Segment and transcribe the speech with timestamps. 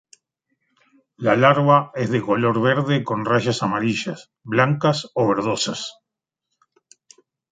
[1.25, 5.85] La larva es de color verde con rayas amarillas, blancas o verdosas.